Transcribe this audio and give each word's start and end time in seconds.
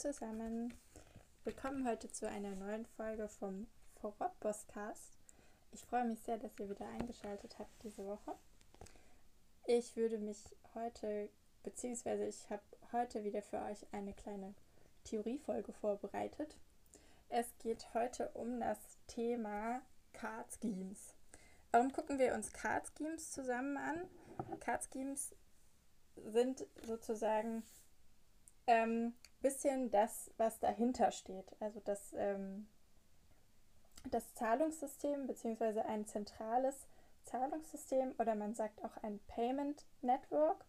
zusammen. 0.00 0.72
Willkommen 1.44 1.86
heute 1.86 2.10
zu 2.10 2.26
einer 2.26 2.54
neuen 2.54 2.86
Folge 2.86 3.28
vom 3.28 3.66
Vorrot-Bosscast. 4.00 5.18
Ich 5.72 5.84
freue 5.84 6.06
mich 6.06 6.20
sehr, 6.20 6.38
dass 6.38 6.58
ihr 6.58 6.70
wieder 6.70 6.88
eingeschaltet 6.88 7.58
habt 7.58 7.70
diese 7.84 8.06
Woche. 8.06 8.34
Ich 9.66 9.96
würde 9.96 10.16
mich 10.16 10.38
heute, 10.74 11.28
beziehungsweise 11.62 12.24
ich 12.24 12.48
habe 12.48 12.62
heute 12.92 13.24
wieder 13.24 13.42
für 13.42 13.60
euch 13.60 13.86
eine 13.92 14.14
kleine 14.14 14.54
Theoriefolge 15.04 15.74
vorbereitet. 15.74 16.56
Es 17.28 17.48
geht 17.58 17.92
heute 17.92 18.30
um 18.30 18.58
das 18.58 18.78
Thema 19.06 19.82
Card 20.14 20.46
Schemes. 20.62 21.14
Warum 21.72 21.92
gucken 21.92 22.18
wir 22.18 22.32
uns 22.34 22.54
Card 22.54 22.90
Schemes 22.96 23.32
zusammen 23.32 23.76
an? 23.76 24.08
Card 24.60 24.82
Schemes 24.90 25.34
sind 26.16 26.66
sozusagen 26.86 27.64
ähm, 28.70 29.14
bisschen 29.42 29.90
das, 29.90 30.30
was 30.36 30.60
dahinter 30.60 31.10
steht. 31.10 31.56
Also 31.60 31.80
das, 31.80 32.14
ähm, 32.16 32.68
das 34.10 34.32
Zahlungssystem 34.34 35.26
beziehungsweise 35.26 35.84
ein 35.86 36.06
zentrales 36.06 36.86
Zahlungssystem 37.24 38.14
oder 38.18 38.34
man 38.36 38.54
sagt 38.54 38.84
auch 38.84 38.96
ein 39.02 39.18
Payment 39.26 39.84
Network, 40.02 40.64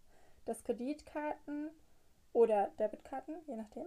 das 0.46 0.64
Kreditkarten 0.64 1.70
oder 2.34 2.68
Debitkarten, 2.80 3.36
je 3.46 3.56
nachdem, 3.56 3.86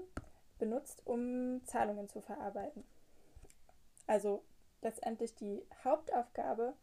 benutzt, 0.58 1.02
um 1.04 1.64
Zahlungen 1.64 2.08
zu 2.08 2.20
verarbeiten. 2.20 2.84
Also 4.06 4.44
letztendlich 4.80 5.34
die 5.34 5.66
Hauptaufgabe 5.82 6.74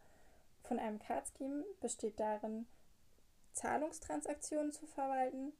von 0.63 0.79
einem 0.79 0.99
Card 0.99 1.31
Scheme 1.37 1.63
besteht 1.79 2.19
darin, 2.19 2.67
Zahlungstransaktionen 3.53 4.71
zu 4.71 4.85
verwalten 4.85 5.53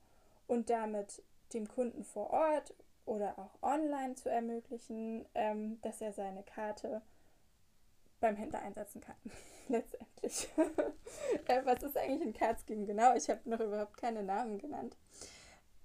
und 0.47 0.69
damit 0.69 1.23
dem 1.53 1.67
Kunden 1.67 2.03
vor 2.03 2.29
Ort 2.31 2.73
oder 3.05 3.37
auch 3.37 3.61
online 3.61 4.15
zu 4.15 4.29
ermöglichen, 4.29 5.25
ähm, 5.35 5.79
dass 5.81 6.01
er 6.01 6.13
seine 6.13 6.43
Karte 6.43 7.01
beim 8.19 8.35
Händler 8.35 8.61
einsetzen 8.61 9.01
kann. 9.01 9.15
Letztendlich. 9.67 10.49
äh, 11.47 11.65
was 11.65 11.83
ist 11.83 11.97
eigentlich 11.97 12.27
ein 12.27 12.33
Card 12.33 12.65
genau? 12.67 13.15
Ich 13.15 13.29
habe 13.29 13.49
noch 13.49 13.59
überhaupt 13.59 13.97
keine 13.97 14.23
Namen 14.23 14.57
genannt. 14.59 14.95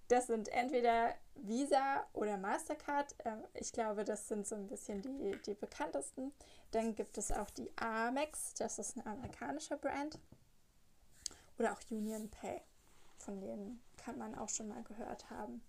Das 0.08 0.28
sind 0.28 0.48
entweder 0.48 1.14
Visa 1.34 2.06
oder 2.12 2.36
Mastercard. 2.36 3.14
Äh, 3.24 3.36
ich 3.54 3.72
glaube, 3.72 4.04
das 4.04 4.28
sind 4.28 4.46
so 4.46 4.54
ein 4.54 4.68
bisschen 4.68 5.02
die, 5.02 5.36
die 5.44 5.54
bekanntesten. 5.54 6.32
Dann 6.70 6.94
gibt 6.94 7.18
es 7.18 7.32
auch 7.32 7.50
die 7.50 7.70
Amex, 7.76 8.54
das 8.54 8.78
ist 8.78 8.96
ein 8.96 9.06
amerikanischer 9.06 9.76
Brand. 9.76 10.18
Oder 11.58 11.72
auch 11.72 11.80
Union 11.90 12.28
Pay. 12.28 12.60
Von 13.26 13.40
denen 13.40 13.82
kann 13.96 14.16
man 14.18 14.36
auch 14.36 14.48
schon 14.48 14.68
mal 14.68 14.84
gehört 14.84 15.28
haben. 15.30 15.60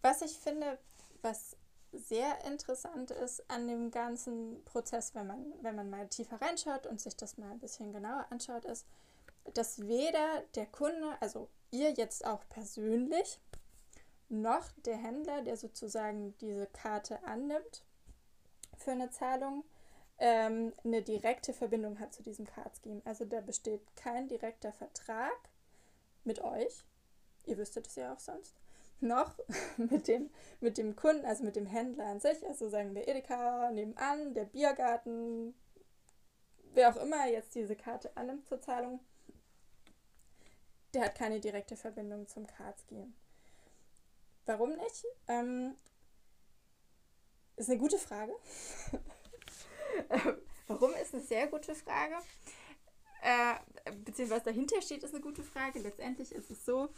Was 0.00 0.22
ich 0.22 0.38
finde, 0.38 0.78
was 1.22 1.56
sehr 1.92 2.44
interessant 2.44 3.10
ist 3.10 3.42
an 3.50 3.66
dem 3.66 3.90
ganzen 3.90 4.64
Prozess, 4.64 5.12
wenn 5.16 5.26
man, 5.26 5.52
wenn 5.60 5.74
man 5.74 5.90
mal 5.90 6.06
tiefer 6.06 6.40
reinschaut 6.40 6.86
und 6.86 7.00
sich 7.00 7.16
das 7.16 7.36
mal 7.36 7.50
ein 7.50 7.58
bisschen 7.58 7.92
genauer 7.92 8.26
anschaut, 8.30 8.64
ist, 8.64 8.86
dass 9.54 9.88
weder 9.88 10.44
der 10.54 10.66
Kunde, 10.66 11.16
also 11.20 11.48
ihr 11.72 11.90
jetzt 11.90 12.24
auch 12.24 12.48
persönlich, 12.48 13.40
noch 14.28 14.70
der 14.84 14.98
Händler, 14.98 15.42
der 15.42 15.56
sozusagen 15.56 16.38
diese 16.38 16.66
Karte 16.66 17.24
annimmt 17.24 17.82
für 18.78 18.92
eine 18.92 19.10
Zahlung, 19.10 19.64
ähm, 20.18 20.72
eine 20.84 21.02
direkte 21.02 21.52
Verbindung 21.52 21.98
hat 21.98 22.14
zu 22.14 22.22
diesem 22.22 22.46
Card 22.46 22.76
Scheme. 22.76 23.02
Also 23.04 23.24
da 23.24 23.40
besteht 23.40 23.82
kein 23.96 24.28
direkter 24.28 24.72
Vertrag 24.72 25.49
mit 26.24 26.40
euch, 26.40 26.84
ihr 27.46 27.58
wüsstet 27.58 27.86
es 27.86 27.96
ja 27.96 28.12
auch 28.12 28.20
sonst, 28.20 28.54
noch 29.00 29.38
mit 29.76 30.08
dem, 30.08 30.30
mit 30.60 30.78
dem 30.78 30.96
Kunden, 30.96 31.24
also 31.24 31.44
mit 31.44 31.56
dem 31.56 31.66
Händler 31.66 32.06
an 32.06 32.20
sich, 32.20 32.46
also 32.46 32.68
sagen 32.68 32.94
wir 32.94 33.08
Edeka 33.08 33.70
nebenan, 33.70 34.34
der 34.34 34.44
Biergarten, 34.44 35.54
wer 36.74 36.90
auch 36.90 36.96
immer 36.96 37.26
jetzt 37.28 37.54
diese 37.54 37.76
Karte 37.76 38.16
annimmt 38.16 38.46
zur 38.46 38.60
Zahlung, 38.60 39.00
der 40.94 41.04
hat 41.04 41.14
keine 41.14 41.40
direkte 41.40 41.76
Verbindung 41.76 42.26
zum 42.26 42.46
Scheme. 42.88 43.12
Warum 44.46 44.74
nicht? 44.76 45.06
Ähm, 45.28 45.76
ist 47.56 47.70
eine 47.70 47.78
gute 47.78 47.98
Frage. 47.98 48.34
Warum 50.66 50.92
ist 50.94 51.14
eine 51.14 51.22
sehr 51.22 51.46
gute 51.46 51.74
Frage? 51.74 52.14
Äh, 53.22 53.92
beziehungsweise 54.04 54.44
dahinter 54.44 54.80
steht, 54.80 55.02
ist 55.02 55.14
eine 55.14 55.22
gute 55.22 55.42
Frage. 55.42 55.80
Letztendlich 55.80 56.32
ist 56.32 56.50
es 56.50 56.64
so, 56.64 56.90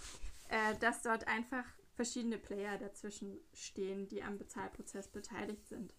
äh, 0.48 0.76
dass 0.80 1.02
dort 1.02 1.26
einfach 1.26 1.64
verschiedene 1.94 2.38
Player 2.38 2.78
dazwischen 2.78 3.38
stehen, 3.52 4.08
die 4.08 4.22
am 4.22 4.38
Bezahlprozess 4.38 5.08
beteiligt 5.08 5.66
sind. 5.66 5.94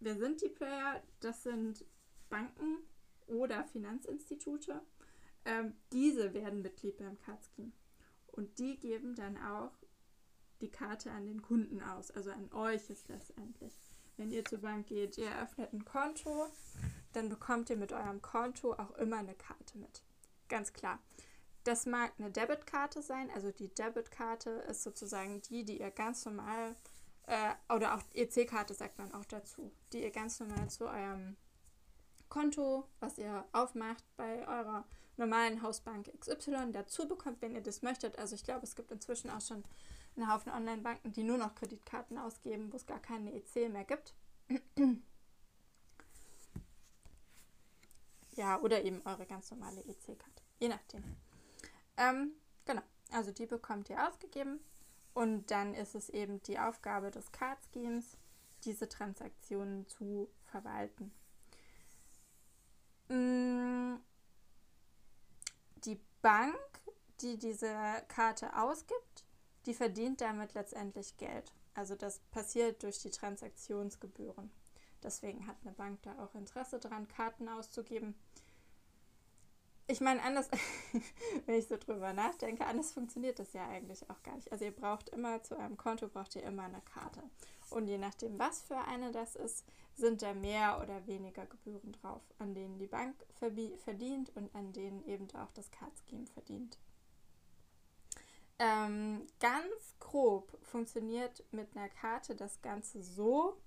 Wer 0.00 0.16
sind 0.16 0.42
die 0.42 0.48
Player? 0.48 1.02
Das 1.20 1.42
sind 1.42 1.84
Banken 2.28 2.78
oder 3.26 3.64
Finanzinstitute. 3.64 4.82
Ähm, 5.44 5.74
diese 5.92 6.34
werden 6.34 6.62
Mitglied 6.62 6.98
beim 6.98 7.18
Card 7.18 7.42
Scheme. 7.44 7.72
Und 8.26 8.58
die 8.58 8.78
geben 8.78 9.14
dann 9.14 9.38
auch 9.38 9.72
die 10.60 10.70
Karte 10.70 11.10
an 11.10 11.26
den 11.26 11.42
Kunden 11.42 11.80
aus. 11.80 12.10
Also 12.10 12.30
an 12.30 12.52
euch 12.52 12.90
ist 12.90 13.08
letztendlich. 13.08 13.72
Wenn 14.16 14.30
ihr 14.30 14.44
zur 14.44 14.58
Bank 14.58 14.86
geht, 14.86 15.18
ihr 15.18 15.28
eröffnet 15.28 15.72
ein 15.72 15.84
Konto, 15.84 16.46
dann 17.12 17.28
bekommt 17.28 17.70
ihr 17.70 17.76
mit 17.76 17.92
eurem 17.92 18.22
Konto 18.22 18.72
auch 18.74 18.92
immer 18.92 19.18
eine 19.18 19.34
Karte 19.34 19.78
mit. 19.78 20.02
Ganz 20.48 20.72
klar. 20.72 20.98
Das 21.64 21.84
mag 21.84 22.12
eine 22.18 22.30
Debitkarte 22.30 23.02
sein, 23.02 23.30
also 23.34 23.50
die 23.50 23.68
Debitkarte 23.68 24.50
ist 24.68 24.82
sozusagen 24.82 25.42
die, 25.42 25.64
die 25.64 25.80
ihr 25.80 25.90
ganz 25.90 26.24
normal, 26.24 26.76
äh, 27.26 27.54
oder 27.74 27.96
auch 27.96 28.02
EC-Karte 28.14 28.72
sagt 28.72 28.98
man 28.98 29.12
auch 29.12 29.24
dazu, 29.24 29.72
die 29.92 30.02
ihr 30.02 30.12
ganz 30.12 30.38
normal 30.38 30.70
zu 30.70 30.86
eurem 30.86 31.36
Konto, 32.28 32.88
was 33.00 33.18
ihr 33.18 33.44
aufmacht 33.52 34.04
bei 34.16 34.46
eurer 34.46 34.84
normalen 35.16 35.62
Hausbank 35.62 36.12
XY 36.20 36.72
dazu 36.72 37.08
bekommt, 37.08 37.40
wenn 37.42 37.54
ihr 37.54 37.62
das 37.62 37.82
möchtet. 37.82 38.18
Also 38.18 38.34
ich 38.34 38.44
glaube, 38.44 38.64
es 38.64 38.76
gibt 38.76 38.90
inzwischen 38.90 39.30
auch 39.30 39.40
schon 39.40 39.64
einen 40.16 40.32
Haufen 40.32 40.52
Online-Banken, 40.52 41.12
die 41.12 41.22
nur 41.22 41.38
noch 41.38 41.54
Kreditkarten 41.54 42.18
ausgeben, 42.18 42.72
wo 42.72 42.76
es 42.76 42.86
gar 42.86 43.00
keine 43.00 43.32
EC 43.34 43.68
mehr 43.70 43.84
gibt. 43.84 44.14
ja, 48.32 48.58
oder 48.60 48.84
eben 48.84 49.02
eure 49.04 49.26
ganz 49.26 49.50
normale 49.50 49.84
EC-Karte. 49.84 50.42
Je 50.58 50.68
nachdem. 50.68 51.04
Ähm, 51.96 52.32
genau, 52.64 52.82
also 53.10 53.32
die 53.32 53.46
bekommt 53.46 53.90
ihr 53.90 54.06
ausgegeben 54.06 54.60
und 55.14 55.50
dann 55.50 55.74
ist 55.74 55.94
es 55.94 56.08
eben 56.10 56.42
die 56.42 56.58
Aufgabe 56.58 57.10
des 57.10 57.32
Card 57.32 57.58
Schemes, 57.72 58.16
diese 58.64 58.88
Transaktionen 58.88 59.86
zu 59.88 60.28
verwalten. 60.44 61.12
Mm, 63.08 63.96
die 65.84 66.00
Bank, 66.22 66.58
die 67.20 67.38
diese 67.38 67.72
Karte 68.08 68.56
ausgibt, 68.56 69.25
die 69.66 69.74
verdient 69.74 70.20
damit 70.20 70.54
letztendlich 70.54 71.16
Geld. 71.16 71.52
Also 71.74 71.94
das 71.94 72.20
passiert 72.30 72.82
durch 72.82 72.98
die 73.00 73.10
Transaktionsgebühren. 73.10 74.50
Deswegen 75.02 75.46
hat 75.46 75.56
eine 75.62 75.74
Bank 75.74 76.00
da 76.02 76.24
auch 76.24 76.34
Interesse 76.34 76.78
daran, 76.78 77.06
Karten 77.08 77.48
auszugeben 77.48 78.14
ich 79.88 80.00
meine, 80.00 80.22
anders, 80.22 80.50
wenn 81.46 81.54
ich 81.54 81.68
so 81.68 81.76
drüber 81.76 82.12
nachdenke, 82.12 82.66
anders 82.66 82.92
funktioniert 82.92 83.38
das 83.38 83.52
ja 83.52 83.68
eigentlich 83.68 84.08
auch 84.10 84.20
gar 84.22 84.34
nicht. 84.34 84.50
Also 84.50 84.64
ihr 84.64 84.72
braucht 84.72 85.10
immer, 85.10 85.42
zu 85.42 85.56
eurem 85.56 85.76
Konto 85.76 86.08
braucht 86.08 86.34
ihr 86.34 86.42
immer 86.42 86.64
eine 86.64 86.80
Karte. 86.80 87.22
Und 87.70 87.86
je 87.86 87.98
nachdem, 87.98 88.38
was 88.38 88.62
für 88.62 88.78
eine 88.78 89.12
das 89.12 89.36
ist, 89.36 89.64
sind 89.94 90.22
da 90.22 90.34
mehr 90.34 90.80
oder 90.82 91.06
weniger 91.06 91.46
Gebühren 91.46 91.92
drauf, 91.92 92.22
an 92.38 92.54
denen 92.54 92.78
die 92.78 92.86
Bank 92.86 93.14
verdient 93.38 94.34
und 94.34 94.54
an 94.54 94.72
denen 94.72 95.06
eben 95.06 95.28
auch 95.36 95.52
das 95.52 95.70
Card 95.70 95.92
Scheme 96.08 96.26
verdient. 96.26 96.78
Ähm, 98.58 99.26
ganz 99.38 99.94
grob 100.00 100.50
funktioniert 100.62 101.44
mit 101.52 101.76
einer 101.76 101.90
Karte 101.90 102.34
das 102.34 102.62
Ganze 102.62 103.02
so, 103.02 103.58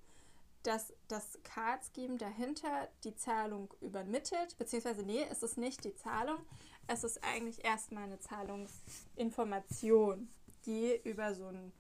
dass 0.64 0.92
das 1.08 1.38
Card 1.44 1.82
Scheme 1.94 2.18
dahinter 2.18 2.90
die 3.04 3.16
Zahlung 3.16 3.72
übermittelt, 3.82 4.58
beziehungsweise 4.58 5.04
nee, 5.04 5.28
es 5.30 5.44
ist 5.44 5.58
nicht 5.58 5.84
die 5.84 5.94
Zahlung, 5.96 6.40
es 6.88 7.04
ist 7.04 7.24
eigentlich 7.24 7.64
erstmal 7.64 8.06
eine 8.06 8.20
Zahlungsinformation, 8.20 10.28
die 10.66 11.00
über 11.04 11.36
so 11.36 11.46
einen 11.46 11.72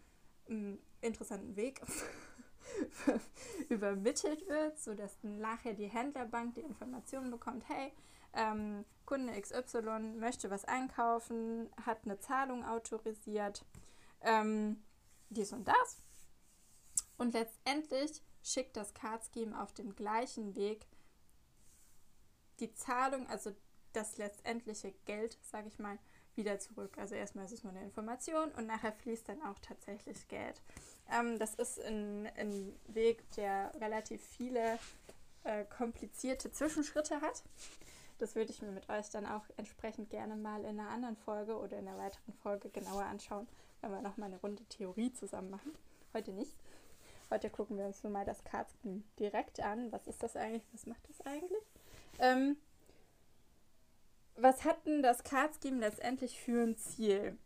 m, 0.48 0.74
mm, 0.74 0.78
interessanten 1.02 1.56
Weg 1.56 1.82
übermittelt 3.70 4.48
wird, 4.48 4.80
sodass 4.80 5.18
nachher 5.24 5.74
die 5.74 5.88
Händlerbank 5.88 6.56
die 6.56 6.62
Informationen 6.62 7.32
bekommt, 7.32 7.68
hey, 7.68 7.92
ähm, 8.34 8.86
Kunde 9.06 9.40
XY 9.40 10.18
möchte 10.18 10.50
was 10.50 10.66
einkaufen, 10.66 11.70
hat 11.86 12.06
eine 12.06 12.20
Zahlung 12.20 12.64
autorisiert, 12.64 13.66
ähm, 14.22 14.84
dies 15.30 15.52
und 15.52 15.68
das. 15.68 16.02
Und 17.18 17.34
letztendlich 17.34 18.22
schickt 18.44 18.78
das 18.78 18.94
Card 18.94 19.24
Scheme 19.34 19.60
auf 19.62 19.74
dem 19.74 19.96
gleichen 19.96 20.56
Weg 20.56 20.86
die 22.60 22.74
Zahlung, 22.74 23.28
also 23.28 23.56
das 23.94 24.18
letztendliche 24.18 24.94
Geld, 25.06 25.38
sage 25.42 25.68
ich 25.68 25.80
mal, 25.80 25.98
wieder 26.36 26.60
zurück. 26.60 26.98
Also 26.98 27.16
erstmal 27.16 27.46
ist 27.46 27.52
es 27.52 27.64
nur 27.64 27.74
eine 27.74 27.84
Information 27.84 28.52
und 28.52 28.68
nachher 28.68 28.94
fließt 28.94 29.28
dann 29.28 29.42
auch 29.44 29.60
tatsächlich 29.60 30.28
Geld. 30.28 30.62
Ähm, 31.12 31.40
das 31.40 31.56
ist 31.56 31.80
ein, 31.84 32.30
ein 32.38 32.74
Weg, 32.88 33.24
der 33.36 33.72
relativ 33.80 34.22
viele 34.22 34.80
äh, 35.44 35.66
komplizierte 35.66 36.52
Zwischenschritte 36.52 37.22
hat. 37.22 37.44
Das 38.20 38.36
würde 38.36 38.52
ich 38.52 38.62
mir 38.62 38.72
mit 38.72 38.90
euch 38.90 39.10
dann 39.10 39.26
auch 39.26 39.44
entsprechend 39.58 40.10
gerne 40.10 40.36
mal 40.36 40.60
in 40.66 40.80
einer 40.80 40.90
anderen 40.90 41.16
Folge 41.16 41.58
oder 41.58 41.80
in 41.80 41.88
einer 41.88 41.98
weiteren 41.98 42.34
Folge 42.44 42.70
genauer 42.70 43.04
anschauen, 43.04 43.48
wenn 43.82 43.92
wir 43.92 44.02
nochmal 44.02 44.28
eine 44.28 44.40
Runde 44.42 44.64
Theorie 44.66 45.14
zusammen 45.14 45.50
machen. 45.50 45.74
Heute 46.14 46.34
nicht. 46.34 46.54
Heute 47.32 47.50
gucken 47.50 47.78
wir 47.78 47.86
uns 47.86 48.04
nur 48.04 48.12
mal 48.12 48.26
das 48.26 48.40
Scheme 48.82 49.04
direkt 49.20 49.60
an. 49.62 49.92
Was 49.92 50.06
ist 50.08 50.22
das 50.22 50.36
eigentlich? 50.36 50.66
Was 50.74 50.86
macht 50.86 51.08
das 51.08 51.26
eigentlich? 51.26 51.64
Ähm, 52.20 52.58
was 54.36 54.66
hat 54.66 54.86
denn 54.86 55.02
das 55.02 55.24
Card 55.24 55.52
Scheme 55.62 55.80
letztendlich 55.80 56.40
für 56.40 56.64
ein 56.64 56.78
Ziel? 56.78 57.38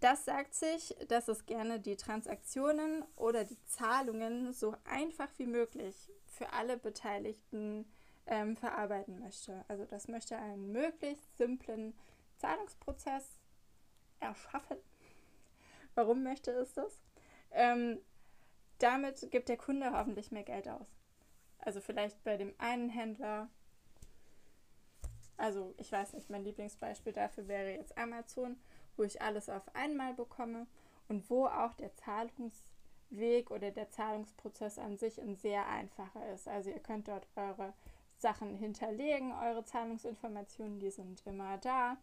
Das 0.00 0.24
sagt 0.24 0.54
sich, 0.54 0.94
dass 1.08 1.26
es 1.28 1.46
gerne 1.46 1.80
die 1.80 1.96
Transaktionen 1.96 3.04
oder 3.16 3.44
die 3.44 3.60
Zahlungen 3.64 4.52
so 4.52 4.76
einfach 4.84 5.28
wie 5.38 5.46
möglich 5.46 6.10
für 6.26 6.52
alle 6.52 6.76
Beteiligten 6.76 7.90
ähm, 8.26 8.56
verarbeiten 8.56 9.18
möchte. 9.18 9.64
Also 9.66 9.84
das 9.86 10.06
möchte 10.06 10.36
einen 10.36 10.70
möglichst 10.70 11.36
simplen 11.36 11.94
Zahlungsprozess 12.36 13.40
erschaffen. 14.20 14.78
Warum 15.94 16.22
möchte 16.22 16.52
es 16.52 16.74
das? 16.74 17.00
Ähm, 17.50 17.98
damit 18.78 19.30
gibt 19.32 19.48
der 19.48 19.56
Kunde 19.56 19.92
hoffentlich 19.92 20.30
mehr 20.30 20.44
Geld 20.44 20.68
aus. 20.68 20.86
Also 21.58 21.80
vielleicht 21.80 22.22
bei 22.22 22.36
dem 22.36 22.54
einen 22.58 22.88
Händler, 22.88 23.48
also 25.36 25.74
ich 25.76 25.90
weiß 25.90 26.12
nicht, 26.12 26.30
mein 26.30 26.44
Lieblingsbeispiel 26.44 27.12
dafür 27.12 27.48
wäre 27.48 27.72
jetzt 27.72 27.98
Amazon, 27.98 28.60
wo 28.98 29.04
ich 29.04 29.22
alles 29.22 29.48
auf 29.48 29.74
einmal 29.74 30.14
bekomme 30.14 30.66
und 31.08 31.28
wo 31.30 31.46
auch 31.46 31.74
der 31.74 31.94
Zahlungsweg 31.94 33.50
oder 33.50 33.70
der 33.70 33.90
Zahlungsprozess 33.90 34.78
an 34.78 34.98
sich 34.98 35.20
ein 35.20 35.36
sehr 35.36 35.66
einfacher 35.68 36.32
ist. 36.32 36.48
Also 36.48 36.70
ihr 36.70 36.80
könnt 36.80 37.08
dort 37.08 37.26
eure 37.36 37.72
Sachen 38.16 38.56
hinterlegen, 38.56 39.32
eure 39.32 39.64
Zahlungsinformationen, 39.64 40.80
die 40.80 40.90
sind 40.90 41.24
immer 41.26 41.58
da. 41.58 41.96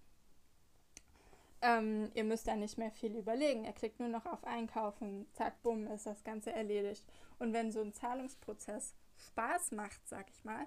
Ähm, 1.61 2.11
ihr 2.13 2.23
müsst 2.23 2.47
da 2.47 2.55
nicht 2.55 2.77
mehr 2.77 2.91
viel 2.91 3.15
überlegen. 3.15 3.65
Ihr 3.65 3.73
klickt 3.73 3.99
nur 3.99 4.09
noch 4.09 4.25
auf 4.25 4.43
Einkaufen, 4.45 5.27
zack, 5.33 5.61
bumm, 5.63 5.87
ist 5.87 6.05
das 6.05 6.23
Ganze 6.23 6.51
erledigt. 6.51 7.05
Und 7.39 7.53
wenn 7.53 7.71
so 7.71 7.81
ein 7.81 7.93
Zahlungsprozess 7.93 8.93
Spaß 9.17 9.71
macht, 9.71 10.07
sag 10.07 10.29
ich 10.29 10.43
mal, 10.43 10.65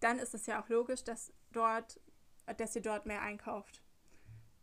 dann 0.00 0.18
ist 0.18 0.34
es 0.34 0.46
ja 0.46 0.62
auch 0.62 0.68
logisch, 0.68 1.04
dass 1.04 1.32
dort, 1.52 2.00
dass 2.56 2.76
ihr 2.76 2.82
dort 2.82 3.06
mehr 3.06 3.22
einkauft. 3.22 3.82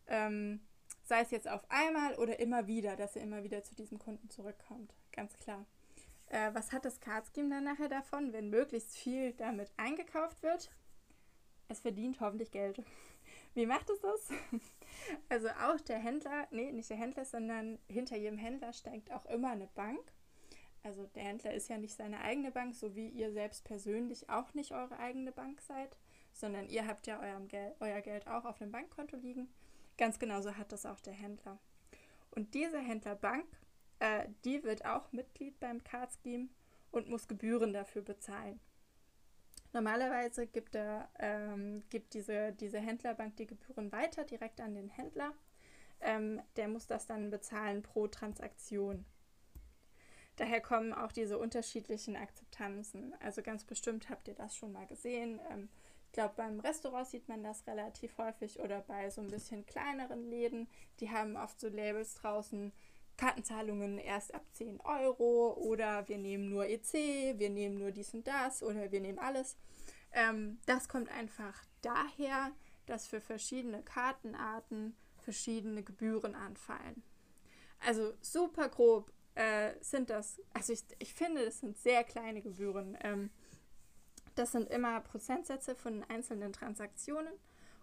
Ähm, 0.08 0.62
sei 1.04 1.22
es 1.22 1.32
jetzt 1.32 1.48
auf 1.48 1.64
einmal 1.70 2.16
oder 2.16 2.40
immer 2.40 2.68
wieder, 2.68 2.96
dass 2.96 3.16
ihr 3.16 3.22
immer 3.22 3.44
wieder 3.44 3.64
zu 3.64 3.76
diesem 3.76 4.00
Kunden 4.00 4.30
zurückkommt. 4.30 4.94
Ganz 5.12 5.38
klar. 5.38 5.66
Äh, 6.28 6.54
was 6.54 6.72
hat 6.72 6.86
das 6.86 7.00
Card 7.00 7.28
Scheme 7.34 7.50
dann 7.50 7.64
nachher 7.64 7.90
davon, 7.90 8.34
wenn 8.34 8.50
möglichst 8.50 8.98
viel 8.98 9.34
damit 9.34 9.72
eingekauft 9.78 10.42
wird? 10.42 10.72
Es 11.68 11.80
verdient 11.80 12.20
hoffentlich 12.20 12.52
Geld. 12.52 12.84
Wie 13.54 13.66
macht 13.66 13.90
es 13.90 14.00
das? 14.02 14.30
Also 15.30 15.50
auch 15.50 15.80
der 15.82 16.00
Händler, 16.00 16.48
nee, 16.52 16.72
nicht 16.72 16.90
der 16.90 16.98
Händler, 16.98 17.26
sondern 17.26 17.78
hinter 17.88 18.16
jedem 18.16 18.38
Händler 18.38 18.72
steckt 18.72 19.12
auch 19.12 19.26
immer 19.26 19.50
eine 19.50 19.68
Bank. 19.68 20.00
Also 20.84 21.06
der 21.08 21.24
Händler 21.24 21.54
ist 21.54 21.68
ja 21.68 21.78
nicht 21.78 21.96
seine 21.96 22.22
eigene 22.22 22.50
Bank, 22.50 22.76
so 22.76 22.96
wie 22.96 23.10
ihr 23.10 23.32
selbst 23.32 23.66
persönlich 23.66 24.30
auch 24.30 24.54
nicht 24.54 24.72
eure 24.72 24.98
eigene 24.98 25.32
Bank 25.32 25.60
seid, 25.62 25.98
sondern 26.32 26.70
ihr 26.70 26.88
habt 26.88 27.08
ja 27.08 27.20
eurem 27.20 27.48
Gel 27.50 27.76
euer 27.82 28.02
Geld 28.02 28.28
auch 28.28 28.46
auf 28.46 28.58
dem 28.58 28.72
Bankkonto 28.72 29.18
liegen. 29.18 29.50
Ganz 29.98 30.20
genauso 30.20 30.56
hat 30.56 30.72
das 30.72 30.86
auch 30.86 31.00
der 31.00 31.14
Händler. 31.14 31.60
Und 32.32 32.54
diese 32.54 32.80
Händlerbank, 32.80 33.46
äh, 34.00 34.28
die 34.44 34.64
wird 34.64 34.86
auch 34.86 35.12
Mitglied 35.12 35.60
beim 35.60 35.84
Card 35.84 36.12
Scheme 36.22 36.50
und 36.92 37.10
muss 37.10 37.28
Gebühren 37.28 37.74
dafür 37.74 38.02
bezahlen. 38.02 38.60
Normalerweise 39.72 40.48
gibt, 40.48 40.74
der, 40.74 41.10
ähm, 41.20 41.84
gibt 41.90 42.14
diese, 42.14 42.54
diese 42.54 42.80
Händlerbank 42.80 43.36
die 43.38 43.48
Gebühren 43.48 43.92
weiter 43.92 44.24
direkt 44.24 44.62
an 44.62 44.74
den 44.74 44.90
Händler. 44.90 45.34
Ähm, 46.00 46.42
der 46.56 46.68
muss 46.68 46.88
das 46.88 47.08
dann 47.08 47.30
bezahlen 47.30 47.82
pro 47.84 48.08
Transaktion. 48.08 49.06
Daher 50.38 50.62
kommen 50.62 50.94
auch 50.94 51.12
diese 51.12 51.38
unterschiedlichen 51.38 52.18
Akzeptanzen. 52.18 53.14
Also 53.22 53.42
ganz 53.42 53.64
bestimmt 53.64 54.10
habt 54.10 54.28
ihr 54.28 54.34
das 54.34 54.56
schon 54.56 54.74
mal 54.74 54.88
gesehen. 54.88 55.40
Ähm, 55.50 55.70
glaube, 56.16 56.34
beim 56.38 56.62
Restaurant 56.62 57.06
sieht 57.06 57.28
man 57.28 57.44
das 57.44 57.68
relativ 57.68 58.18
häufig 58.18 58.60
oder 58.60 58.82
bei 58.82 59.10
so 59.10 59.22
ein 59.22 59.28
bisschen 59.28 59.66
kleineren 59.66 60.30
Läden. 60.30 60.68
Die 61.00 61.12
haben 61.12 61.36
oft 61.36 61.60
so 61.60 61.68
Labels 61.68 62.16
draußen, 62.16 62.72
Kartenzahlungen 63.18 63.98
erst 63.98 64.34
ab 64.34 64.44
10 64.54 64.80
Euro 64.82 65.54
oder 65.54 66.08
wir 66.08 66.18
nehmen 66.18 66.50
nur 66.50 66.68
EC, 66.68 67.38
wir 67.38 67.50
nehmen 67.50 67.78
nur 67.78 67.92
dies 67.92 68.14
und 68.14 68.26
das 68.26 68.64
oder 68.64 68.92
wir 68.92 69.02
nehmen 69.02 69.20
alles. 69.20 69.58
Ähm, 70.14 70.58
das 70.66 70.88
kommt 70.88 71.10
einfach 71.10 71.64
daher, 71.82 72.52
dass 72.86 73.08
für 73.08 73.20
verschiedene 73.20 73.84
Kartenarten 73.84 74.96
verschiedene 75.18 75.84
Gebühren 75.84 76.34
anfallen. 76.34 77.04
Also 77.86 78.14
super 78.22 78.70
grob 78.70 79.12
äh, 79.36 79.72
sind 79.82 80.10
das, 80.10 80.42
also 80.54 80.72
ich, 80.72 80.84
ich 81.00 81.14
finde, 81.14 81.44
das 81.44 81.60
sind 81.60 81.78
sehr 81.78 82.06
kleine 82.06 82.42
Gebühren. 82.42 82.98
Ähm, 83.02 83.32
das 84.36 84.52
sind 84.52 84.70
immer 84.70 85.00
Prozentsätze 85.02 85.76
von 85.76 86.04
einzelnen 86.10 86.54
Transaktionen 86.54 87.34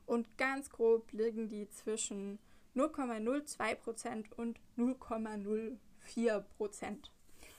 und 0.06 0.38
ganz 0.38 0.70
grob 0.70 1.10
liegen 1.12 1.48
die 1.48 1.68
zwischen 1.70 2.38
0,02% 2.76 4.32
und 4.36 4.60
0,04%. 4.76 5.76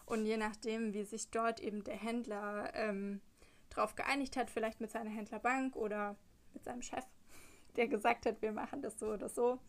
Und 0.06 0.26
je 0.26 0.38
nachdem, 0.38 0.94
wie 0.94 1.04
sich 1.04 1.30
dort 1.30 1.60
eben 1.60 1.84
der 1.84 1.96
Händler 1.96 2.72
ähm, 2.76 3.22
darauf 3.70 3.96
geeinigt 3.96 4.36
hat, 4.36 4.50
vielleicht 4.50 4.82
mit 4.82 4.92
seiner 4.92 5.10
Händlerbank 5.10 5.76
oder 5.76 6.16
mit 6.54 6.64
seinem 6.64 6.82
Chef, 6.82 7.06
der 7.76 7.88
gesagt 7.88 8.26
hat, 8.26 8.42
wir 8.42 8.52
machen 8.52 8.82
das 8.82 9.00
so 9.00 9.08
oder 9.08 9.30
so, 9.30 9.60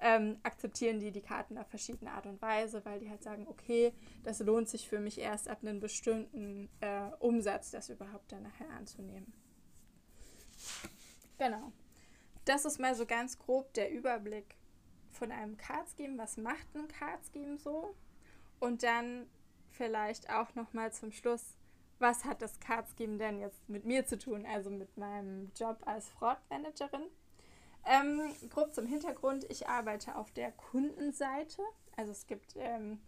ähm, 0.00 0.38
akzeptieren 0.42 1.00
die 1.00 1.10
die 1.10 1.20
Karten 1.20 1.58
auf 1.58 1.66
verschiedene 1.68 2.12
Art 2.12 2.26
und 2.26 2.40
Weise, 2.40 2.84
weil 2.84 3.00
die 3.00 3.10
halt 3.10 3.22
sagen, 3.22 3.46
okay, 3.48 3.92
das 4.22 4.38
lohnt 4.40 4.68
sich 4.68 4.88
für 4.88 5.00
mich 5.00 5.18
erst 5.18 5.48
ab 5.48 5.58
einem 5.62 5.80
bestimmten 5.80 6.68
äh, 6.80 7.10
Umsatz, 7.18 7.70
das 7.70 7.88
überhaupt 7.88 8.30
dann 8.30 8.44
nachher 8.44 8.70
anzunehmen. 8.70 9.32
Genau. 11.38 11.72
Das 12.44 12.64
ist 12.64 12.78
mal 12.78 12.94
so 12.94 13.06
ganz 13.06 13.38
grob 13.38 13.72
der 13.74 13.90
Überblick 13.90 14.56
von 15.10 15.32
einem 15.32 15.56
Card 15.56 15.88
Scheme, 15.96 16.16
was 16.18 16.36
macht 16.36 16.74
ein 16.74 16.88
Card 16.88 17.20
Scheme 17.32 17.58
so? 17.58 17.94
Und 18.60 18.82
dann 18.82 19.26
vielleicht 19.70 20.30
auch 20.30 20.54
noch 20.54 20.72
mal 20.72 20.92
zum 20.92 21.12
Schluss, 21.12 21.56
was 21.98 22.24
hat 22.24 22.42
das 22.42 22.58
Card 22.60 22.86
Scheme 22.96 23.18
denn 23.18 23.40
jetzt 23.40 23.68
mit 23.68 23.84
mir 23.84 24.06
zu 24.06 24.18
tun, 24.18 24.46
also 24.46 24.70
mit 24.70 24.96
meinem 24.96 25.50
Job 25.56 25.78
als 25.86 26.08
Fraudmanagerin? 26.08 27.06
Ähm, 27.88 28.34
grob 28.50 28.74
zum 28.74 28.86
Hintergrund, 28.86 29.46
ich 29.48 29.66
arbeite 29.66 30.16
auf 30.16 30.30
der 30.32 30.52
Kundenseite. 30.52 31.62
Also 31.96 32.12
es 32.12 32.26
gibt, 32.26 32.54
ähm, 32.56 33.00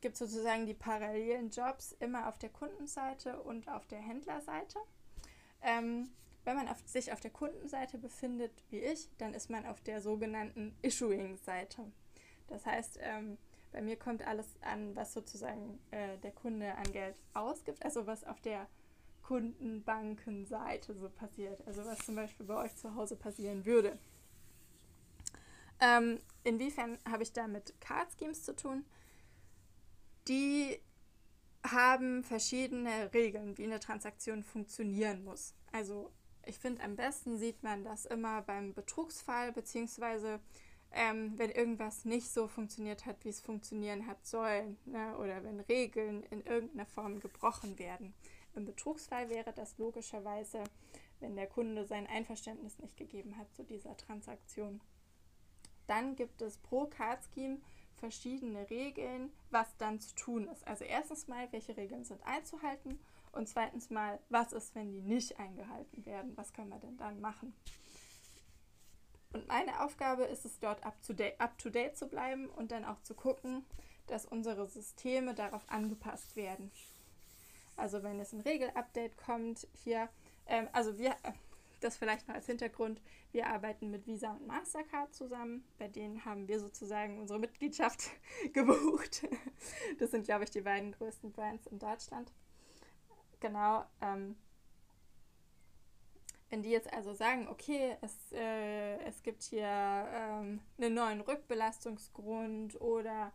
gibt 0.00 0.16
sozusagen 0.16 0.66
die 0.66 0.74
parallelen 0.74 1.50
Jobs 1.50 1.92
immer 2.00 2.28
auf 2.28 2.36
der 2.36 2.48
Kundenseite 2.48 3.40
und 3.40 3.68
auf 3.68 3.86
der 3.86 4.00
Händlerseite. 4.00 4.80
Ähm, 5.62 6.10
wenn 6.44 6.56
man 6.56 6.66
auf, 6.66 6.78
sich 6.84 7.12
auf 7.12 7.20
der 7.20 7.30
Kundenseite 7.30 7.96
befindet, 7.96 8.50
wie 8.70 8.80
ich, 8.80 9.08
dann 9.18 9.34
ist 9.34 9.50
man 9.50 9.64
auf 9.66 9.80
der 9.82 10.00
sogenannten 10.00 10.76
Issuing-Seite. 10.82 11.92
Das 12.48 12.66
heißt, 12.66 12.98
ähm, 13.00 13.38
bei 13.70 13.82
mir 13.82 13.96
kommt 13.96 14.26
alles 14.26 14.48
an, 14.62 14.96
was 14.96 15.12
sozusagen 15.12 15.78
äh, 15.92 16.18
der 16.18 16.32
Kunde 16.32 16.74
an 16.74 16.90
Geld 16.90 17.14
ausgibt, 17.34 17.84
also 17.84 18.06
was 18.08 18.24
auf 18.24 18.40
der 18.40 18.66
Kundenbankenseite 19.28 20.94
so 20.94 21.10
passiert, 21.10 21.60
also 21.66 21.84
was 21.84 21.98
zum 21.98 22.14
Beispiel 22.14 22.46
bei 22.46 22.56
euch 22.64 22.74
zu 22.76 22.94
Hause 22.94 23.14
passieren 23.14 23.66
würde. 23.66 23.98
Ähm, 25.80 26.18
inwiefern 26.44 26.98
habe 27.06 27.24
ich 27.24 27.34
da 27.34 27.46
mit 27.46 27.78
Card 27.78 28.08
Schemes 28.18 28.42
zu 28.42 28.56
tun? 28.56 28.86
Die 30.28 30.80
haben 31.62 32.24
verschiedene 32.24 33.12
Regeln, 33.12 33.58
wie 33.58 33.64
eine 33.64 33.80
Transaktion 33.80 34.42
funktionieren 34.42 35.22
muss. 35.24 35.54
Also 35.72 36.10
ich 36.46 36.58
finde, 36.58 36.82
am 36.82 36.96
besten 36.96 37.36
sieht 37.36 37.62
man 37.62 37.84
das 37.84 38.06
immer 38.06 38.40
beim 38.40 38.72
Betrugsfall, 38.72 39.52
beziehungsweise 39.52 40.40
ähm, 40.90 41.34
wenn 41.36 41.50
irgendwas 41.50 42.06
nicht 42.06 42.30
so 42.30 42.48
funktioniert 42.48 43.04
hat, 43.04 43.22
wie 43.26 43.28
es 43.28 43.42
funktionieren 43.42 44.06
hat 44.06 44.26
sollen, 44.26 44.78
ne? 44.86 45.18
oder 45.18 45.44
wenn 45.44 45.60
Regeln 45.60 46.22
in 46.30 46.40
irgendeiner 46.46 46.86
Form 46.86 47.20
gebrochen 47.20 47.78
werden. 47.78 48.14
Im 48.54 48.64
Betrugsfall 48.64 49.28
wäre 49.28 49.52
das 49.52 49.78
logischerweise, 49.78 50.64
wenn 51.20 51.36
der 51.36 51.46
Kunde 51.46 51.84
sein 51.84 52.06
Einverständnis 52.06 52.78
nicht 52.78 52.96
gegeben 52.96 53.36
hat 53.36 53.52
zu 53.54 53.64
dieser 53.64 53.96
Transaktion. 53.96 54.80
Dann 55.86 56.16
gibt 56.16 56.42
es 56.42 56.58
pro 56.58 56.86
Card 56.86 57.20
Scheme 57.32 57.58
verschiedene 57.96 58.68
Regeln, 58.70 59.32
was 59.50 59.76
dann 59.78 60.00
zu 60.00 60.14
tun 60.14 60.48
ist. 60.48 60.66
Also 60.66 60.84
erstens 60.84 61.26
mal, 61.28 61.50
welche 61.50 61.76
Regeln 61.76 62.04
sind 62.04 62.22
einzuhalten 62.24 62.98
und 63.32 63.48
zweitens 63.48 63.90
mal, 63.90 64.20
was 64.28 64.52
ist, 64.52 64.74
wenn 64.74 64.92
die 64.92 65.02
nicht 65.02 65.38
eingehalten 65.38 66.06
werden? 66.06 66.36
Was 66.36 66.52
können 66.52 66.70
wir 66.70 66.78
denn 66.78 66.96
dann 66.96 67.20
machen? 67.20 67.54
Und 69.32 69.46
meine 69.48 69.84
Aufgabe 69.84 70.24
ist 70.24 70.44
es, 70.44 70.58
dort 70.58 70.84
up 70.84 71.00
to, 71.02 71.12
date, 71.12 71.38
up 71.40 71.58
to 71.58 71.70
zu 71.94 72.08
bleiben 72.08 72.48
und 72.48 72.70
dann 72.70 72.84
auch 72.84 73.00
zu 73.02 73.14
gucken, 73.14 73.66
dass 74.06 74.24
unsere 74.24 74.66
Systeme 74.66 75.34
darauf 75.34 75.68
angepasst 75.68 76.34
werden. 76.34 76.70
Also 77.78 78.02
wenn 78.02 78.20
es 78.20 78.32
ein 78.32 78.40
Regelupdate 78.40 79.16
kommt, 79.16 79.66
hier, 79.72 80.08
ähm, 80.46 80.68
also 80.72 80.98
wir, 80.98 81.14
das 81.80 81.96
vielleicht 81.96 82.26
noch 82.26 82.34
als 82.34 82.46
Hintergrund, 82.46 83.00
wir 83.32 83.46
arbeiten 83.46 83.90
mit 83.90 84.06
Visa 84.06 84.32
und 84.32 84.46
Mastercard 84.46 85.14
zusammen. 85.14 85.64
Bei 85.78 85.86
denen 85.88 86.24
haben 86.24 86.48
wir 86.48 86.58
sozusagen 86.60 87.18
unsere 87.18 87.38
Mitgliedschaft 87.38 88.10
gebucht. 88.52 89.26
Das 89.98 90.10
sind, 90.10 90.24
glaube 90.24 90.44
ich, 90.44 90.50
die 90.50 90.60
beiden 90.60 90.92
größten 90.92 91.32
Brands 91.32 91.66
in 91.66 91.78
Deutschland. 91.78 92.32
Genau. 93.40 93.84
Ähm, 94.00 94.36
wenn 96.50 96.62
die 96.62 96.70
jetzt 96.70 96.92
also 96.92 97.12
sagen, 97.12 97.46
okay, 97.48 97.96
es, 98.00 98.32
äh, 98.32 98.96
es 99.04 99.22
gibt 99.22 99.42
hier 99.42 99.66
ähm, 99.66 100.60
einen 100.78 100.94
neuen 100.94 101.20
Rückbelastungsgrund 101.20 102.80
oder 102.80 103.32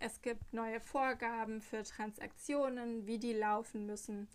es 0.00 0.20
gibt 0.22 0.52
neue 0.52 0.80
Vorgaben 0.80 1.60
für 1.60 1.84
Transaktionen, 1.84 3.06
wie 3.06 3.18
die 3.18 3.32
laufen 3.32 3.86
müssen 3.86 4.28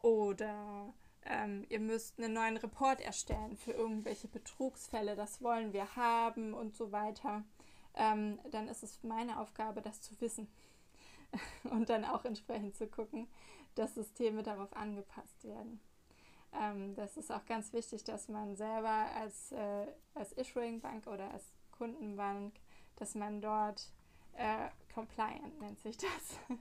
oder 0.00 0.92
ähm, 1.26 1.64
ihr 1.68 1.80
müsst 1.80 2.18
einen 2.18 2.32
neuen 2.32 2.56
Report 2.56 3.00
erstellen 3.00 3.56
für 3.56 3.72
irgendwelche 3.72 4.28
Betrugsfälle, 4.28 5.16
das 5.16 5.42
wollen 5.42 5.72
wir 5.72 5.96
haben 5.96 6.54
und 6.54 6.74
so 6.74 6.92
weiter, 6.92 7.44
ähm, 7.94 8.38
dann 8.50 8.68
ist 8.68 8.82
es 8.82 9.02
meine 9.02 9.38
Aufgabe, 9.40 9.82
das 9.82 10.00
zu 10.00 10.18
wissen 10.20 10.48
und 11.64 11.88
dann 11.88 12.04
auch 12.04 12.24
entsprechend 12.24 12.76
zu 12.76 12.86
gucken, 12.86 13.28
dass 13.74 13.94
Systeme 13.94 14.42
darauf 14.42 14.74
angepasst 14.74 15.44
werden. 15.44 15.80
Ähm, 16.52 16.94
das 16.94 17.16
ist 17.16 17.32
auch 17.32 17.44
ganz 17.46 17.72
wichtig, 17.72 18.04
dass 18.04 18.28
man 18.28 18.56
selber 18.56 19.08
als, 19.20 19.52
äh, 19.52 19.86
als 20.14 20.32
Issuing 20.32 20.80
Bank 20.80 21.06
oder 21.06 21.30
als 21.32 21.52
Kundenbank, 21.72 22.54
dass 22.96 23.14
man 23.14 23.40
dort 23.40 23.90
äh, 24.36 24.68
compliant 24.92 25.60
nennt 25.60 25.78
sich 25.80 25.96
das 25.96 26.38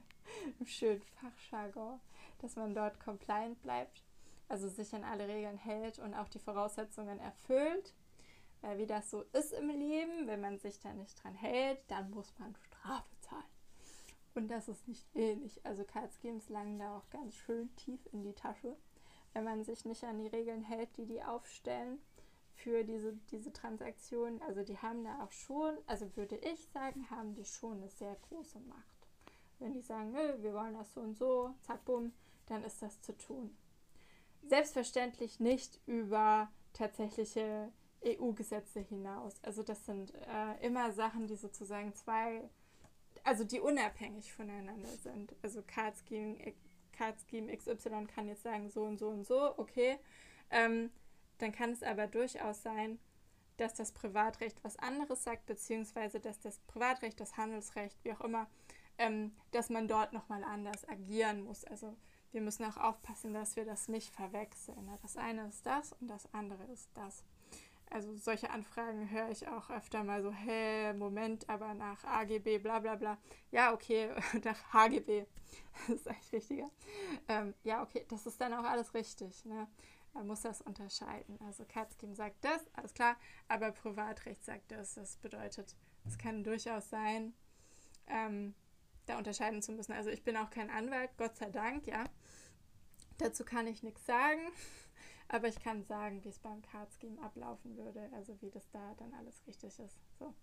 im 0.60 0.66
schönen 0.66 1.02
Fachjargon, 1.22 2.00
dass 2.40 2.56
man 2.56 2.74
dort 2.74 3.00
compliant 3.00 3.62
bleibt, 3.62 4.04
also 4.50 4.68
sich 4.70 4.94
an 4.94 5.04
alle 5.04 5.28
Regeln 5.28 5.58
hält 5.58 6.00
und 6.00 6.14
auch 6.14 6.30
die 6.30 6.40
Voraussetzungen 6.40 7.20
erfüllt. 7.20 7.94
Weil 8.62 8.78
wie 8.78 8.86
das 8.86 9.10
so 9.12 9.24
ist 9.34 9.52
im 9.52 9.70
Leben, 9.70 10.26
wenn 10.28 10.40
man 10.40 10.58
sich 10.58 10.80
da 10.80 10.94
nicht 10.94 11.22
dran 11.22 11.36
hält, 11.36 11.80
dann 11.90 12.10
muss 12.12 12.34
man 12.40 12.56
Strafe 12.56 13.20
zahlen. 13.20 13.44
Und 14.36 14.48
das 14.48 14.70
ist 14.70 14.88
nicht 14.88 15.14
wenig. 15.14 15.66
Also 15.66 15.84
Card 15.84 16.14
Schemes 16.14 16.48
langen 16.48 16.80
da 16.80 16.98
auch 16.98 17.10
ganz 17.10 17.36
schön 17.36 17.76
tief 17.76 18.00
in 18.14 18.24
die 18.24 18.34
Tasche 18.34 18.78
wenn 19.34 19.44
man 19.44 19.64
sich 19.64 19.84
nicht 19.86 20.04
an 20.04 20.20
die 20.20 20.28
Regeln 20.28 20.62
hält, 20.62 20.96
die 20.98 21.06
die 21.06 21.24
aufstellen 21.24 22.00
für 22.56 22.84
diese, 22.84 23.14
diese 23.32 23.52
Transaktion. 23.52 24.42
Also 24.44 24.64
die 24.64 24.78
haben 24.78 25.04
da 25.04 25.24
auch 25.24 25.32
schon, 25.32 25.78
also 25.88 26.16
würde 26.16 26.38
ich 26.38 26.68
sagen, 26.74 27.10
haben 27.10 27.34
die 27.34 27.46
schon 27.46 27.78
eine 27.78 27.90
sehr 27.90 28.16
große 28.30 28.60
Macht. 28.62 29.10
Wenn 29.60 29.74
die 29.74 29.82
sagen, 29.82 30.12
nö, 30.12 30.42
wir 30.42 30.54
wollen 30.54 30.74
das 30.74 30.94
so 30.94 31.02
und 31.02 31.18
so, 31.18 31.54
zack, 31.62 31.84
bumm, 31.86 32.14
dann 32.48 32.64
ist 32.64 32.82
das 32.82 33.02
zu 33.02 33.16
tun. 33.18 33.56
Selbstverständlich 34.44 35.40
nicht 35.40 35.80
über 35.86 36.52
tatsächliche 36.74 37.72
EU-Gesetze 38.06 38.82
hinaus. 38.82 39.42
Also 39.44 39.64
das 39.64 39.86
sind 39.86 40.14
äh, 40.14 40.66
immer 40.66 40.92
Sachen, 40.92 41.28
die 41.28 41.38
sozusagen 41.38 41.94
zwei, 41.94 42.50
also 43.24 43.46
die 43.46 43.62
unabhängig 43.62 44.34
voneinander 44.34 44.90
sind. 44.90 45.34
Also 45.42 45.62
Card 45.66 45.96
Scheme 46.08 46.54
Card 46.94 47.16
Scheme 47.30 47.56
XY 47.56 48.08
kann 48.08 48.28
jetzt 48.28 48.44
sagen, 48.44 48.70
so 48.70 48.84
und 48.84 48.98
so 49.00 49.10
und 49.10 49.26
so, 49.26 49.58
okay. 49.58 49.98
Ähm, 50.50 50.92
dann 51.40 51.52
kann 51.52 51.72
es 51.72 51.84
aber 51.84 52.08
durchaus 52.08 52.62
sein, 52.62 53.00
dass 53.58 53.74
das 53.74 53.92
Privatrecht 53.92 54.64
was 54.64 54.78
anderes 54.78 55.24
sagt, 55.24 55.46
beziehungsweise 55.46 56.20
dass 56.20 56.40
das 56.40 56.60
Privatrecht, 56.60 57.20
das 57.20 57.38
Handelsrecht, 57.38 58.04
wie 58.04 58.14
auch 58.14 58.22
immer, 58.22 58.48
ähm, 58.98 59.36
dass 59.52 59.70
man 59.70 59.88
dort 59.88 60.14
nochmal 60.14 60.44
anders 60.44 60.88
agieren 60.88 61.44
muss. 61.44 61.64
Also 61.66 61.96
wir 62.32 62.42
müssen 62.42 62.66
auch 62.66 62.78
aufpassen, 62.78 63.34
dass 63.34 63.56
wir 63.56 63.66
das 63.66 63.88
nicht 63.88 64.10
verwechseln. 64.10 64.90
Das 65.02 65.18
eine 65.18 65.48
ist 65.48 65.66
das 65.66 65.94
und 65.94 66.08
das 66.08 66.32
andere 66.34 66.64
ist 66.66 66.90
das. 66.96 67.24
Also 67.94 68.16
solche 68.16 68.50
Anfragen 68.50 69.12
höre 69.12 69.30
ich 69.30 69.48
auch 69.48 69.70
öfter 69.70 70.04
mal 70.04 70.24
so, 70.24 70.32
hä, 70.32 70.94
Moment, 70.94 71.48
aber 71.48 71.76
nach 71.76 72.04
AGB, 72.04 72.58
bla 72.58 72.80
bla 72.80 72.96
bla. 72.96 73.20
Ja, 73.52 73.72
okay, 73.72 74.10
nach 74.44 74.74
HGB. 74.74 75.26
Das 75.88 75.98
ist 75.98 76.08
eigentlich 76.08 76.34
richtiger. 76.34 76.72
Ähm, 77.28 77.54
ja, 77.64 77.84
okay, 77.84 78.06
das 78.10 78.26
ist 78.26 78.42
dann 78.42 78.54
auch 78.54 78.64
alles 78.64 78.94
richtig. 78.94 79.46
Ne? 79.46 79.68
Man 80.14 80.28
muss 80.28 80.42
das 80.42 80.62
unterscheiden. 80.62 81.40
Also 81.42 81.66
Katzkim 81.66 82.14
sagt 82.14 82.44
das, 82.44 82.62
alles 82.74 82.94
klar, 82.94 83.18
aber 83.48 83.72
Privatrecht 83.72 84.44
sagt 84.44 84.72
das. 84.72 84.94
Das 84.94 85.18
bedeutet, 85.18 85.76
es 86.06 86.18
kann 86.18 86.44
durchaus 86.44 86.90
sein, 86.90 87.34
ähm, 88.08 88.54
da 89.06 89.18
unterscheiden 89.18 89.62
zu 89.62 89.72
müssen. 89.72 89.94
Also 89.94 90.10
ich 90.10 90.24
bin 90.24 90.38
auch 90.38 90.50
kein 90.50 90.70
Anwalt, 90.70 91.12
Gott 91.18 91.36
sei 91.36 91.50
Dank, 91.50 91.88
ja. 91.88 92.06
Dazu 93.18 93.44
kann 93.44 93.68
ich 93.68 93.84
nichts 93.84 94.06
sagen. 94.06 94.42
Aber 95.30 95.48
ich 95.48 95.60
kann 95.60 95.84
sagen, 95.84 96.24
wie 96.24 96.30
es 96.30 96.40
beim 96.40 96.62
Card 96.62 96.92
Scheme 96.94 97.20
ablaufen 97.22 97.76
würde, 97.76 98.10
also 98.14 98.40
wie 98.42 98.52
das 98.52 98.70
da 98.70 98.94
dann 98.98 99.14
alles 99.14 99.42
richtig 99.48 99.80
ist. 99.80 99.98
So. 100.20 100.34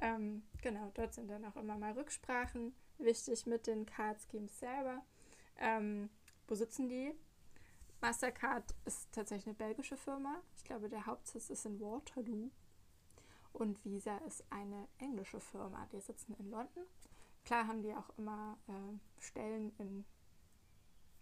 Ähm, 0.00 0.44
genau, 0.62 0.90
dort 0.94 1.14
sind 1.14 1.28
dann 1.28 1.44
auch 1.44 1.56
immer 1.56 1.76
mal 1.76 1.92
Rücksprachen 1.92 2.72
wichtig 2.98 3.46
mit 3.46 3.66
den 3.66 3.84
Card 3.84 4.20
Schemes 4.30 4.58
selber. 4.58 5.02
Ähm, 5.58 6.08
wo 6.46 6.54
sitzen 6.54 6.88
die? 6.88 7.14
Mastercard 8.00 8.74
ist 8.84 9.12
tatsächlich 9.12 9.46
eine 9.48 9.54
belgische 9.54 9.96
Firma. 9.96 10.40
Ich 10.56 10.64
glaube, 10.64 10.88
der 10.88 11.06
Hauptsitz 11.06 11.50
ist 11.50 11.66
in 11.66 11.80
Waterloo. 11.80 12.50
Und 13.52 13.84
Visa 13.84 14.18
ist 14.18 14.44
eine 14.50 14.88
englische 14.98 15.40
Firma. 15.40 15.86
Die 15.92 16.00
sitzen 16.00 16.34
in 16.38 16.50
London. 16.50 16.84
Klar 17.44 17.66
haben 17.66 17.82
die 17.82 17.94
auch 17.94 18.10
immer 18.16 18.58
äh, 18.68 19.20
Stellen 19.20 19.72
in 19.78 20.04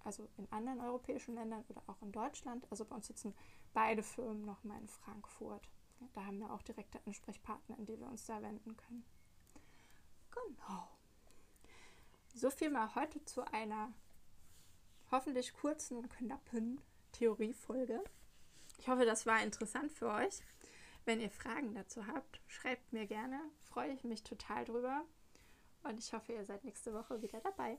also 0.07 0.29
in 0.37 0.51
anderen 0.53 0.81
europäischen 0.81 1.35
Ländern 1.35 1.65
oder 1.69 1.83
auch 1.89 2.01
in 2.01 2.13
Deutschland. 2.13 2.67
Also 2.71 2.85
bei 2.85 2.95
uns 2.95 3.09
sitzen 3.09 3.35
beide 3.75 4.03
Firmen 4.03 4.45
nochmal 4.45 4.81
in 4.81 4.89
Frankfurt. 4.89 5.69
Da 6.15 6.25
haben 6.25 6.39
wir 6.39 6.53
auch 6.53 6.63
direkte 6.63 7.01
Ansprechpartner, 7.07 7.77
an 7.77 7.87
die 7.87 7.99
wir 7.99 8.07
uns 8.07 8.25
da 8.25 8.41
wenden 8.41 8.77
können. 8.77 9.05
Genau. 10.31 10.89
So 12.35 12.51
viel 12.51 12.71
mal 12.71 12.95
heute 12.95 13.25
zu 13.25 13.43
einer 13.53 13.93
hoffentlich 15.11 15.53
kurzen 15.53 15.99
und 15.99 16.11
knappen 16.11 16.81
Theoriefolge. 17.13 18.03
Ich 18.79 18.89
hoffe, 18.89 19.05
das 19.05 19.27
war 19.27 19.43
interessant 19.43 19.93
für 19.93 20.09
euch. 20.09 20.41
Wenn 21.05 21.21
ihr 21.21 21.31
Fragen 21.31 21.75
dazu 21.75 22.07
habt, 22.07 22.41
schreibt 22.47 22.93
mir 22.93 23.07
gerne. 23.07 23.41
Freue 23.61 23.93
ich 23.93 24.05
mich 24.05 24.23
total 24.23 24.65
drüber. 24.65 25.05
Und 25.85 25.99
ich 25.99 26.13
hoffe, 26.13 26.33
ihr 26.33 26.45
seid 26.45 26.65
nächste 26.65 26.93
Woche 26.93 27.23
wieder 27.23 27.41
dabei. 27.41 27.79